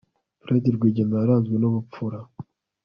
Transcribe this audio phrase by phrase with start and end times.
[0.41, 2.19] fred rwigema yaranzwe n'ubupfura